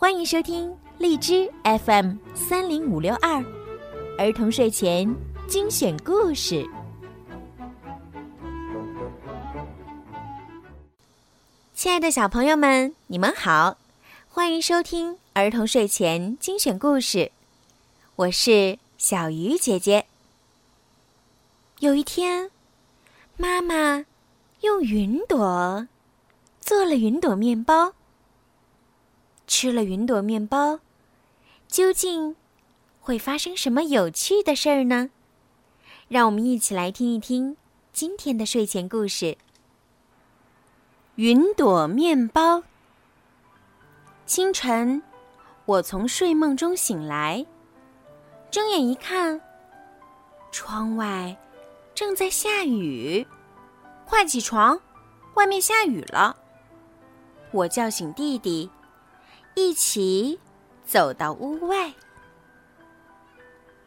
[0.00, 3.44] 欢迎收听荔枝 FM 三零五六二
[4.16, 5.12] 儿童睡前
[5.48, 6.64] 精选故事。
[11.74, 13.76] 亲爱的小朋友们，你们好，
[14.28, 17.32] 欢迎收听儿童睡前精选故事。
[18.14, 20.06] 我是小鱼姐姐。
[21.80, 22.52] 有一天，
[23.36, 24.04] 妈妈
[24.60, 25.88] 用云朵
[26.60, 27.94] 做了云朵面包。
[29.48, 30.78] 吃了云朵面包，
[31.66, 32.36] 究竟
[33.00, 35.08] 会发生什么有趣的事儿呢？
[36.06, 37.56] 让我们一起来听一听
[37.90, 39.38] 今天的睡前故事。
[41.14, 42.62] 云朵面包。
[44.26, 45.02] 清晨，
[45.64, 47.44] 我从睡梦中醒来，
[48.50, 49.40] 睁眼一看，
[50.52, 51.34] 窗外
[51.94, 53.26] 正在下雨。
[54.04, 54.78] 快起床，
[55.34, 56.36] 外面下雨了！
[57.50, 58.70] 我叫醒弟弟。
[59.58, 60.38] 一起
[60.86, 61.92] 走到屋外，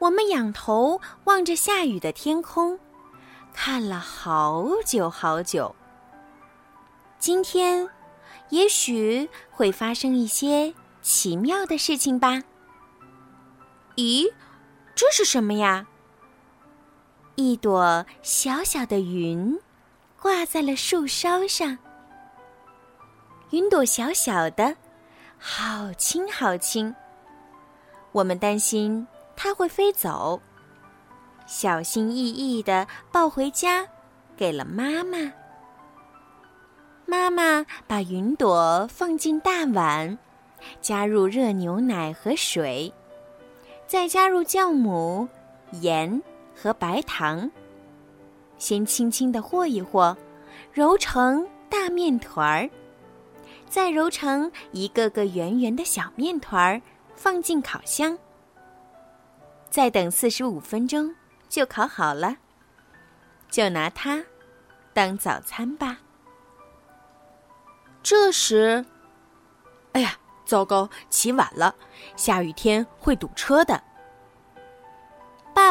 [0.00, 2.80] 我们仰头望着下雨的天空，
[3.54, 5.72] 看了好久好久。
[7.20, 7.88] 今天
[8.48, 12.42] 也许会发生一些奇妙的事情吧？
[13.94, 14.32] 咦，
[14.96, 15.86] 这是什么呀？
[17.36, 19.60] 一朵小小的云
[20.20, 21.78] 挂在了树梢上，
[23.50, 24.76] 云朵小小的。
[25.44, 26.94] 好轻好轻，
[28.12, 29.04] 我们担心
[29.34, 30.40] 它会飞走，
[31.46, 33.84] 小心翼翼的抱回家，
[34.36, 35.32] 给了妈妈。
[37.06, 40.16] 妈妈把云朵放进大碗，
[40.80, 42.90] 加入热牛奶和水，
[43.88, 45.28] 再加入酵母、
[45.72, 46.22] 盐
[46.54, 47.50] 和白糖，
[48.58, 50.16] 先轻轻的和一和，
[50.72, 52.70] 揉成大面团儿。
[53.72, 56.82] 再揉成一个个圆圆的小面团儿，
[57.16, 58.18] 放进烤箱。
[59.70, 61.14] 再等四十五分钟
[61.48, 62.36] 就烤好了，
[63.48, 64.22] 就拿它
[64.92, 66.00] 当早餐吧。
[68.02, 68.84] 这时，
[69.92, 71.74] 哎呀，糟糕，起晚了，
[72.14, 73.82] 下雨天会堵车的。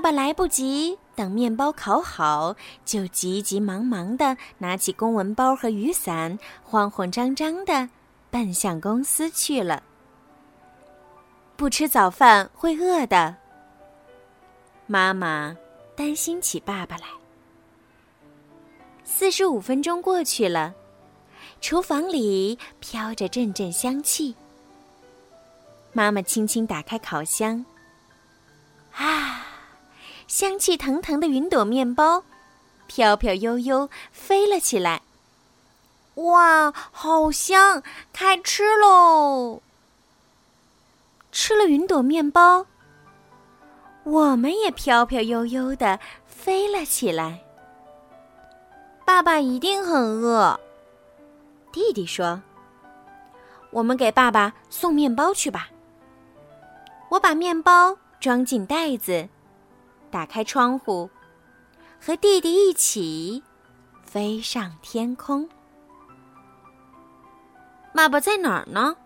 [0.00, 2.56] 爸爸来不及等面包烤好，
[2.86, 7.86] 就急急忙忙的拿起公文包和雨伞，慌慌张张的
[8.30, 9.82] 奔向公司去了。
[11.54, 13.36] 不吃早饭会饿的，
[14.86, 15.54] 妈妈
[15.94, 17.04] 担心起爸爸来。
[19.04, 20.72] 四十五分钟过去了，
[21.60, 24.34] 厨房里飘着阵阵香气。
[25.92, 27.62] 妈妈轻轻打开烤箱，
[28.94, 29.48] 啊！
[30.30, 32.22] 香气腾腾的云朵面包，
[32.86, 35.02] 飘飘悠悠飞了起来。
[36.14, 37.82] 哇，好香！
[38.12, 39.60] 开吃喽！
[41.32, 42.66] 吃了云朵面包，
[44.04, 45.98] 我们也飘飘悠悠的
[46.28, 47.40] 飞了起来。
[49.04, 50.60] 爸爸一定很饿，
[51.72, 52.40] 弟弟说
[53.72, 55.70] ：“我们给爸爸送面包去吧。”
[57.10, 59.28] 我把面包装进袋子。
[60.10, 61.08] 打开窗户，
[62.00, 63.42] 和弟弟一起
[64.02, 65.48] 飞上天空。
[67.94, 68.96] 爸爸在哪儿呢？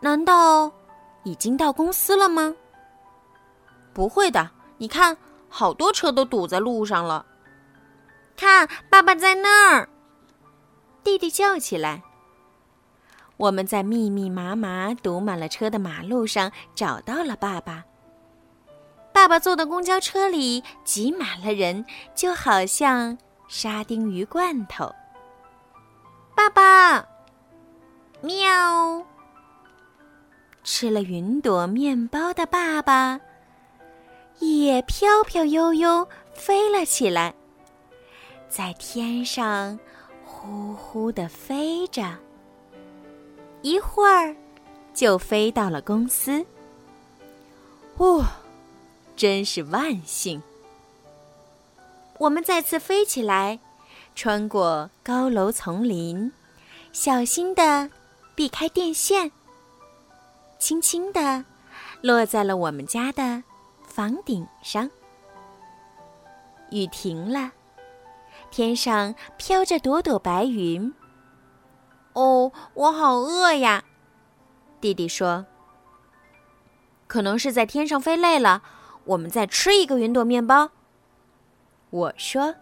[0.00, 0.70] 难道
[1.24, 2.54] 已经到公司了吗？
[3.92, 5.16] 不会的，你看，
[5.48, 7.24] 好多车都堵在路上了。
[8.36, 9.88] 看，爸爸在那儿！
[11.02, 12.02] 弟弟叫起来。
[13.38, 17.84] 我们在密密麻麻堵满了车的马路上找到了爸爸。
[19.16, 23.16] 爸爸坐的公交车里挤满了人，就好像
[23.48, 24.94] 沙丁鱼罐头。
[26.34, 27.02] 爸爸，
[28.20, 29.02] 喵！
[30.62, 33.18] 吃了云朵面包的爸爸
[34.40, 37.34] 也飘飘悠悠飞了起来，
[38.50, 39.78] 在天上
[40.26, 42.14] 呼呼的飞着，
[43.62, 44.36] 一会儿
[44.92, 46.44] 就飞到了公司。
[47.96, 48.22] 哦。
[49.16, 50.42] 真是万幸！
[52.18, 53.58] 我们再次飞起来，
[54.14, 56.30] 穿过高楼丛林，
[56.92, 57.90] 小心的
[58.34, 59.32] 避开电线，
[60.58, 61.44] 轻轻的
[62.02, 63.42] 落在了我们家的
[63.86, 64.90] 房顶上。
[66.70, 67.52] 雨停了，
[68.50, 70.92] 天上飘着朵朵白云。
[72.12, 73.82] 哦，我好饿呀！
[74.78, 75.46] 弟弟说
[77.08, 78.62] ：“可能是在天上飞累了。”
[79.06, 80.70] 我们再吃一个云朵面包。
[81.90, 82.54] 我说：“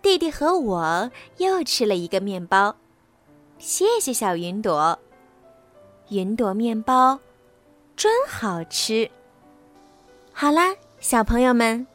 [0.00, 2.76] 弟弟和我又吃了一个面包，
[3.58, 4.98] 谢谢小云朵。”
[6.10, 7.18] 云朵面包，
[7.94, 9.10] 真好吃。
[10.32, 11.86] 好啦，小朋友们，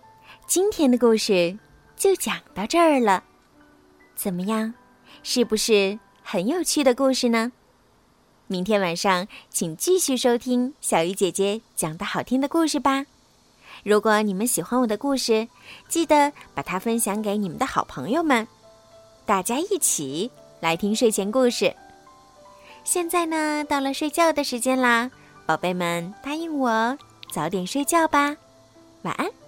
[0.46, 1.58] 今天的故事
[1.96, 3.24] 就讲到这儿了。
[4.14, 4.74] 怎么样，
[5.24, 7.54] 是不是很有趣的故事呢？
[8.48, 13.06] 明天晚上请继续收听小鱼姐姐讲的好听的故事吧。
[13.81, 15.48] 如果你们喜欢我的故事，
[15.88, 18.48] 记得把它分享给你们的好朋友们，
[19.25, 20.30] 大家一起
[20.60, 21.74] 来听睡前故事。
[22.84, 25.10] 现在呢，到了睡觉的时间啦，
[25.46, 26.98] 宝贝们，答应我
[27.31, 28.36] 早点睡觉吧，
[29.02, 29.43] 晚安。